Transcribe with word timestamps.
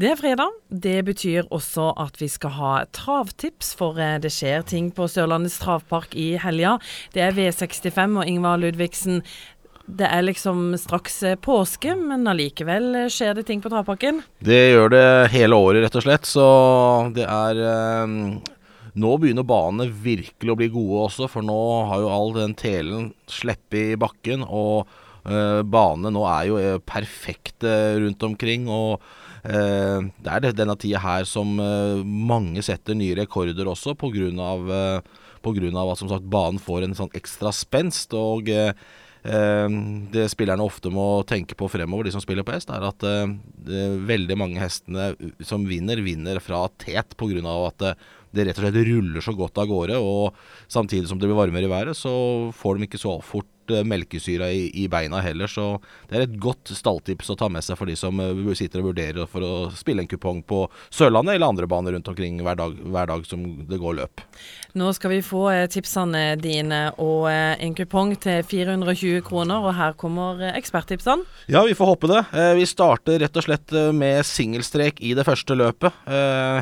Det 0.00 0.08
er 0.08 0.16
fredag. 0.16 0.54
Det 0.72 1.02
betyr 1.04 1.48
også 1.52 1.90
at 2.00 2.14
vi 2.22 2.24
skal 2.32 2.54
ha 2.56 2.68
travtips, 2.96 3.74
for 3.76 3.98
eh, 4.00 4.16
det 4.22 4.30
skjer 4.32 4.62
ting 4.64 4.86
på 4.96 5.04
Sørlandets 5.12 5.58
travpark 5.60 6.14
i 6.16 6.38
helga. 6.40 6.78
Det 7.12 7.20
er 7.20 7.34
V65 7.36 8.16
og 8.22 8.30
Ingvar 8.30 8.62
Ludvigsen. 8.62 9.20
Det 9.84 10.08
er 10.08 10.24
liksom 10.24 10.72
straks 10.80 11.18
eh, 11.28 11.36
påske, 11.36 11.92
men 11.98 12.24
allikevel 12.32 12.88
eh, 13.02 13.10
skjer 13.12 13.36
det 13.36 13.44
ting 13.50 13.60
på 13.60 13.68
travparken? 13.74 14.22
Det 14.40 14.62
gjør 14.70 14.94
det 14.94 15.04
hele 15.34 15.60
året, 15.60 15.82
rett 15.84 16.00
og 16.00 16.06
slett. 16.06 16.30
Så 16.30 16.46
det 17.18 17.28
er 17.28 17.60
eh, 17.66 18.16
Nå 19.00 19.12
begynner 19.20 19.46
banene 19.46 19.90
virkelig 19.92 20.54
å 20.54 20.58
bli 20.58 20.70
gode 20.72 21.04
også, 21.10 21.28
for 21.30 21.44
nå 21.44 21.60
har 21.92 22.00
jo 22.06 22.08
all 22.10 22.32
den 22.40 22.56
telen 22.58 23.12
sluppet 23.28 23.92
i 23.92 24.00
bakken. 24.00 24.48
Og 24.48 24.88
banene 25.22 26.12
nå 26.14 26.22
er 26.24 26.46
jo 26.48 26.60
perfekte 26.88 27.74
rundt 28.00 28.22
omkring. 28.24 28.68
og 28.72 29.02
Eh, 29.40 29.98
det 30.20 30.32
er 30.32 30.52
denne 30.52 30.76
tida 30.80 31.00
her 31.00 31.26
som 31.28 31.54
eh, 31.62 32.00
mange 32.04 32.60
setter 32.64 32.96
nye 32.98 33.16
rekorder 33.22 33.68
også, 33.70 33.96
pga. 33.98 34.28
Eh, 34.28 35.18
at 35.40 35.98
som 35.98 36.10
sagt, 36.10 36.26
banen 36.28 36.60
får 36.60 36.84
en 36.84 36.96
sånn 36.98 37.14
ekstra 37.16 37.52
spenst. 37.56 38.12
og 38.14 38.50
eh, 38.52 38.74
det 39.20 40.26
spillerne 40.32 40.64
ofte 40.64 40.92
må 40.92 41.22
tenke 41.28 41.56
på 41.56 41.68
fremover, 41.68 42.04
de 42.08 42.12
som 42.12 42.24
spiller 42.24 42.44
på 42.44 42.54
hest, 42.56 42.70
er 42.72 42.84
at 42.84 43.04
eh, 43.08 43.96
veldig 44.08 44.36
mange 44.36 44.60
hestene 44.60 45.14
som 45.44 45.64
vinner, 45.68 46.00
vinner 46.04 46.40
fra 46.44 46.66
tet 46.80 47.16
pga. 47.16 47.40
at 47.68 47.88
det, 48.30 48.46
rett 48.46 48.58
og 48.60 48.66
slett 48.66 48.90
ruller 48.90 49.24
så 49.24 49.34
godt 49.36 49.60
av 49.62 49.70
gårde. 49.70 50.00
Og 50.00 50.36
samtidig 50.70 51.10
som 51.10 51.20
det 51.20 51.30
blir 51.30 51.38
varmere 51.38 51.68
i 51.68 51.72
været, 51.72 51.98
så 51.98 52.12
får 52.56 52.78
de 52.78 52.88
ikke 52.88 53.02
så 53.02 53.16
fort 53.24 53.48
Eh, 53.70 53.84
melkesyra 53.84 54.50
i, 54.50 54.70
i, 54.74 54.88
beina 54.88 55.20
heller. 55.20 55.46
Så 55.46 55.78
det 56.08 56.18
er 56.18 56.26
et 56.26 56.38
godt 56.42 56.72
stalltips 56.74 57.30
å 57.30 57.36
ta 57.38 57.48
med 57.52 57.64
seg 57.64 57.78
for 57.78 57.90
de 57.90 57.96
som 57.98 58.20
eh, 58.22 58.52
sitter 58.58 58.82
og 58.82 58.90
vurderer 58.90 59.28
for 59.30 59.44
å 59.44 59.52
spille 59.76 60.04
en 60.04 60.10
kupong 60.10 60.42
på 60.46 60.64
Sørlandet 60.92 61.36
eller 61.36 61.52
andre 61.52 61.68
baner 61.70 61.94
rundt 61.94 62.08
omkring 62.10 62.40
hver 62.44 62.58
dag, 62.58 62.74
hver 62.74 63.10
dag 63.10 63.26
som 63.28 63.44
det 63.68 63.80
går 63.80 63.98
løp. 64.00 64.24
Nå 64.78 64.90
skal 64.96 65.14
vi 65.14 65.20
få 65.26 65.44
eh, 65.52 65.66
tipsene 65.70 66.36
dine 66.40 66.82
og 67.02 67.28
en 67.30 67.74
kupong 67.76 68.14
til 68.20 68.42
420 68.46 69.22
kroner, 69.26 69.62
og 69.62 69.74
her 69.76 69.94
kommer 69.98 70.40
eksperttipsene. 70.50 71.26
Ja, 71.50 71.62
vi 71.66 71.76
får 71.76 71.92
håpe 71.92 72.10
det. 72.10 72.20
Vi 72.58 72.66
starter 72.68 73.20
rett 73.22 73.36
og 73.36 73.44
slett 73.46 73.74
med 73.96 74.22
singelstrek 74.26 75.00
i 75.04 75.12
det 75.18 75.24
første 75.26 75.56
løpet. 75.58 75.94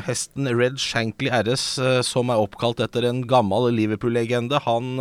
Hesten 0.05 0.49
Red 0.51 0.79
Shankly 0.81 1.29
RS, 1.31 1.58
som 2.05 2.31
er 2.31 2.41
oppkalt 2.41 2.81
etter 2.83 3.05
en 3.09 3.21
gammel 3.29 3.69
Liverpool-legende, 3.75 4.61
han 4.65 4.99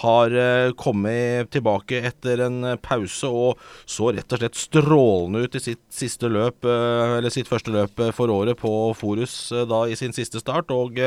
har 0.00 0.32
uh, 0.32 0.72
kommet 0.78 1.50
tilbake 1.52 2.00
etter 2.08 2.40
en 2.46 2.62
eh, 2.64 2.78
pause 2.80 3.28
og 3.28 3.60
så 3.84 4.12
rett 4.14 4.32
og 4.32 4.40
slett 4.40 4.58
strålende 4.58 5.44
ut 5.44 5.58
i 5.58 5.62
sitt 5.62 5.82
siste 5.92 6.30
løp, 6.32 6.64
eller 6.64 7.32
sitt 7.32 7.50
første 7.50 7.72
løp 7.74 8.00
for 8.16 8.32
året 8.32 8.58
på 8.60 8.72
Forus 8.96 9.36
da 9.68 9.84
i 9.88 9.98
sin 9.98 10.14
siste 10.16 10.40
start. 10.40 10.70
og 10.72 10.98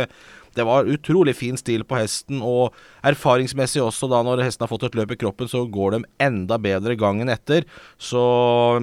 det 0.56 0.66
var 0.68 0.88
utrolig 0.88 1.36
fin 1.36 1.58
stil 1.60 1.84
på 1.88 1.98
hesten, 2.00 2.40
og 2.40 2.76
erfaringsmessig 3.06 3.82
også, 3.84 4.08
da 4.12 4.22
når 4.26 4.44
hesten 4.46 4.66
har 4.66 4.72
fått 4.72 4.88
et 4.88 4.96
løp 4.98 5.12
i 5.12 5.20
kroppen, 5.20 5.50
så 5.52 5.66
går 5.68 5.96
de 5.98 6.02
enda 6.24 6.58
bedre 6.62 6.96
gangen 7.00 7.32
etter. 7.32 7.66
Så 8.00 8.22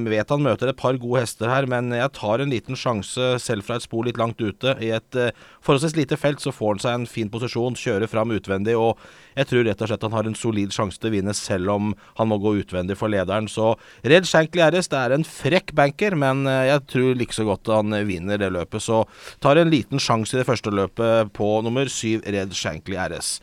vet 0.04 0.32
han 0.32 0.44
møter 0.44 0.70
et 0.70 0.78
par 0.78 0.98
gode 1.00 1.24
hester 1.24 1.50
her, 1.50 1.68
men 1.70 1.90
jeg 1.96 2.12
tar 2.18 2.44
en 2.44 2.52
liten 2.52 2.78
sjanse 2.78 3.32
selv 3.42 3.66
fra 3.66 3.78
et 3.78 3.86
spor 3.86 4.06
litt 4.06 4.20
langt 4.20 4.40
ute. 4.42 4.76
I 4.84 4.92
et 4.98 5.18
uh, 5.18 5.30
forholdsvis 5.64 5.96
lite 5.96 6.18
felt 6.20 6.44
så 6.44 6.52
får 6.54 6.76
han 6.76 6.84
seg 6.84 6.98
en 6.98 7.08
fin 7.10 7.32
posisjon, 7.32 7.78
kjører 7.78 8.10
fram 8.10 8.34
utvendig, 8.36 8.76
og 8.76 9.00
jeg 9.38 9.48
tror 9.48 9.64
rett 9.66 9.80
og 9.80 9.88
slett 9.88 10.04
han 10.04 10.16
har 10.16 10.28
en 10.28 10.36
solid 10.36 10.74
sjanse 10.76 11.00
til 11.00 11.08
å 11.08 11.16
vinne, 11.16 11.36
selv 11.36 11.72
om 11.72 11.92
han 12.20 12.30
må 12.30 12.38
gå 12.42 12.54
utvendig 12.60 12.98
for 13.00 13.12
lederen. 13.12 13.48
Så 13.48 13.72
Red 14.04 14.28
Shankly 14.28 14.60
RS, 14.68 14.92
det 14.92 15.00
er 15.00 15.16
en 15.16 15.26
frekk 15.26 15.72
banker, 15.78 16.18
men 16.20 16.44
uh, 16.44 16.66
jeg 16.68 16.84
tror 16.92 17.16
like 17.16 17.32
så 17.32 17.48
godt 17.48 17.72
han 17.72 17.96
vinner 18.04 18.40
det 18.40 18.52
løpet. 18.52 18.84
Så 18.84 19.02
tar 19.40 19.56
en 19.56 19.72
liten 19.72 20.02
sjanse 20.02 20.36
i 20.36 20.42
det 20.42 20.48
første 20.48 20.72
løpet 20.74 21.32
på 21.36 21.61
nummer 21.64 21.88
syv 21.90 22.26
Red 22.26 22.54
Shankly 22.56 22.98
RS. 22.98 23.38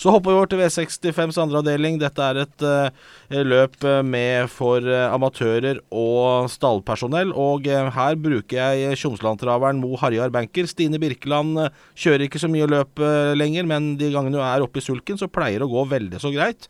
Så 0.00 0.12
hopper 0.12 0.32
vi 0.32 0.38
over 0.38 0.50
til 0.50 0.62
V65s 0.62 1.38
andre 1.42 1.60
avdeling. 1.62 1.98
Dette 2.02 2.24
er 2.24 2.40
et 2.44 2.64
uh, 2.66 3.42
løp 3.44 3.76
eh, 3.86 4.00
med 4.06 4.50
for 4.52 4.84
uh, 4.84 5.12
amatører 5.14 5.78
og 5.94 6.48
stallpersonell. 6.52 7.34
Og 7.34 7.68
uh, 7.70 7.90
her 7.94 8.18
bruker 8.20 8.58
jeg 8.58 8.98
Tjomsland-traveren 9.00 9.82
Mo 9.82 9.94
Harjar 10.00 10.32
Banker. 10.34 10.68
Stine 10.70 11.00
Birkeland 11.02 11.68
kjører 11.94 12.26
ikke 12.26 12.42
så 12.42 12.50
mye 12.50 12.68
løp 12.70 13.00
lenger, 13.38 13.66
men 13.68 13.94
de 14.00 14.10
gangene 14.14 14.40
hun 14.40 14.46
er 14.46 14.64
oppe 14.64 14.80
i 14.80 14.84
sulken, 14.84 15.18
så 15.20 15.30
pleier 15.30 15.62
det 15.62 15.68
å 15.68 15.72
gå 15.72 15.86
veldig 15.94 16.20
så 16.22 16.32
greit. 16.34 16.68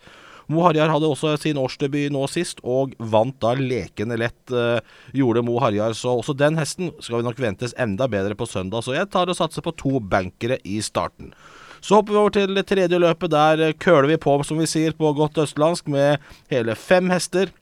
Mo 0.53 0.65
Harjar 0.67 0.93
hadde 0.93 1.09
også 1.09 1.35
sin 1.41 1.59
årsdebut 1.61 2.13
nå 2.13 2.27
sist, 2.31 2.61
og 2.63 2.95
vant 2.99 3.37
da 3.43 3.55
lekende 3.59 4.19
lett. 4.21 4.41
Uh, 4.53 4.79
gjorde 5.17 5.45
Mo 5.47 5.59
Harjar, 5.63 5.97
så 5.97 6.19
også 6.19 6.37
den 6.37 6.59
hesten 6.61 6.93
skal 7.01 7.21
vi 7.21 7.29
nok 7.29 7.41
ventes 7.41 7.77
enda 7.81 8.09
bedre 8.11 8.37
på 8.39 8.49
søndag. 8.49 8.85
Så 8.85 8.97
jeg 8.97 9.11
tar 9.13 9.31
og 9.31 9.39
satser 9.39 9.65
på 9.65 9.75
to 9.81 9.99
bankere 10.01 10.61
i 10.65 10.81
starten. 10.85 11.33
Så 11.85 11.99
hopper 11.99 12.15
vi 12.15 12.21
over 12.21 12.33
til 12.33 12.55
det 12.57 12.65
tredje 12.71 13.01
løpet. 13.01 13.33
Der 13.33 13.75
køler 13.77 14.09
vi 14.09 14.21
på, 14.21 14.39
som 14.47 14.61
vi 14.61 14.69
sier 14.69 14.97
på 14.97 15.11
godt 15.17 15.43
østlandsk, 15.43 15.91
med 15.93 16.23
hele 16.53 16.77
fem 16.81 17.13
hester. 17.13 17.53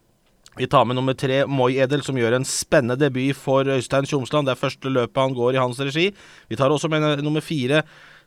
Vi 0.58 0.68
tar 0.68 0.84
med 0.84 0.98
nummer 0.98 1.14
tre, 1.16 1.46
Moi 1.48 1.72
Edel, 1.80 2.02
som 2.04 2.18
gjør 2.18 2.36
en 2.36 2.46
spennende 2.46 2.98
debut 3.00 3.38
for 3.40 3.64
Øystein 3.64 4.04
Tjomsland. 4.06 4.46
Det 4.46 4.52
er 4.52 4.60
første 4.60 4.90
løpet 4.92 5.22
han 5.22 5.34
går 5.34 5.56
i 5.56 5.62
hans 5.62 5.80
regi. 5.80 6.10
Vi 6.52 6.58
tar 6.60 6.70
også 6.70 6.90
med 6.92 7.22
nummer 7.24 7.40
fire, 7.40 7.80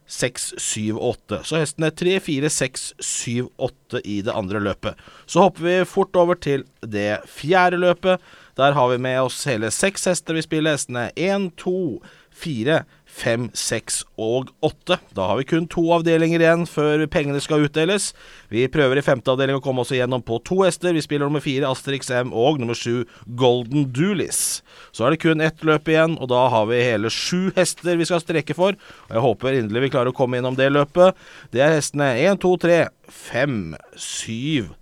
6, 0.07 0.53
7, 0.57 0.97
8. 0.99 1.41
Så 1.43 1.59
hestene 1.59 1.89
3, 1.91 2.19
4, 2.19 2.49
6, 2.49 2.93
7, 2.99 3.49
8 3.57 4.01
i 4.05 4.19
det 4.25 4.33
andre 4.33 4.61
løpet. 4.61 4.99
Så 5.25 5.45
hopper 5.45 5.66
vi 5.66 5.77
fort 5.89 6.16
over 6.16 6.38
til 6.38 6.66
det 6.81 7.23
fjerde 7.29 7.79
løpet. 7.81 8.21
Der 8.55 8.77
har 8.77 8.91
vi 8.91 8.99
med 9.01 9.19
oss 9.25 9.44
hele 9.49 9.71
seks 9.73 10.05
hester 10.07 10.38
vi 10.38 10.45
spiller. 10.45 10.77
Hestene 10.77 11.09
1, 11.15 11.49
2, 11.57 12.03
4, 12.35 12.81
fem, 13.16 13.47
seks 13.56 14.01
og 14.19 14.50
åtte. 14.66 14.97
Da 15.16 15.29
har 15.29 15.40
vi 15.40 15.47
kun 15.47 15.68
to 15.72 15.84
avdelinger 15.96 16.44
igjen 16.44 16.66
før 16.69 17.06
pengene 17.12 17.40
skal 17.44 17.63
utdeles. 17.66 18.09
Vi 18.51 18.66
prøver 18.72 19.00
i 19.00 19.06
femte 19.06 19.31
avdeling 19.31 19.59
å 19.59 19.63
komme 19.63 19.85
oss 19.85 19.94
igjennom 19.96 20.23
på 20.25 20.41
to 20.47 20.62
hester. 20.66 20.95
Vi 20.95 21.03
spiller 21.06 21.29
nummer 21.29 21.44
fire 21.44 21.69
Asterix 21.72 22.12
M 22.12 22.34
og 22.35 22.59
nummer 22.62 22.78
sju 22.78 23.06
Golden 23.40 23.90
Doolies. 23.95 24.62
Så 24.91 25.06
er 25.06 25.16
det 25.16 25.24
kun 25.24 25.44
ett 25.44 25.63
løp 25.66 25.88
igjen, 25.91 26.18
og 26.19 26.31
da 26.34 26.45
har 26.51 26.68
vi 26.72 26.84
hele 26.84 27.12
sju 27.13 27.53
hester 27.56 28.00
vi 28.00 28.07
skal 28.09 28.24
strekke 28.24 28.57
for. 28.57 28.75
Og 29.07 29.16
jeg 29.16 29.28
håper 29.29 29.59
inderlig 29.62 29.88
vi 29.88 29.94
klarer 29.95 30.12
å 30.12 30.18
komme 30.18 30.41
innom 30.41 30.57
det 30.59 30.72
løpet. 30.74 31.16
Det 31.56 31.63
er 31.63 31.78
hestene 31.78 32.16
én, 32.19 32.40
to, 32.41 32.56
tre, 32.62 32.88
fem, 33.07 33.78
syv 33.95 34.74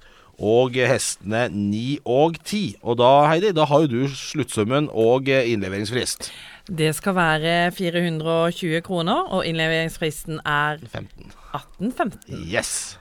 og 0.43 0.75
hestene 0.75 1.45
9 1.53 2.01
og 2.09 2.39
10. 2.41 2.81
Og 2.81 2.97
da, 2.99 3.11
Heidi, 3.29 3.53
da 3.55 3.67
har 3.69 3.85
jo 3.85 3.91
du 3.91 4.17
sluttsummen 4.17 4.89
og 4.89 5.29
innleveringsfrist. 5.29 6.31
Det 6.67 6.95
skal 6.95 7.15
være 7.15 7.71
420 7.71 8.81
kroner, 8.81 9.13
og 9.35 9.45
innleveringsfristen 9.45 10.39
er 10.45 10.77
15. 10.87 11.31
1815. 11.53 12.47
Yes. 12.55 12.99